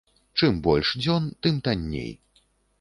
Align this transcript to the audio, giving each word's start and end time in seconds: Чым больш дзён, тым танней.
Чым 0.39 0.57
больш 0.67 0.95
дзён, 1.03 1.29
тым 1.45 1.63
танней. 1.69 2.13